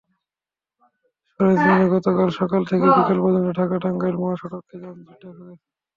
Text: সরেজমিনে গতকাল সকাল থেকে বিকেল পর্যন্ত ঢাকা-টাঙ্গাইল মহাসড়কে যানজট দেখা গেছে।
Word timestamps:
সরেজমিনে 1.29 1.85
গতকাল 1.93 2.29
সকাল 2.39 2.61
থেকে 2.69 2.85
বিকেল 2.91 3.17
পর্যন্ত 3.23 3.49
ঢাকা-টাঙ্গাইল 3.59 4.15
মহাসড়কে 4.21 4.75
যানজট 4.81 5.17
দেখা 5.23 5.43
গেছে। 5.49 5.65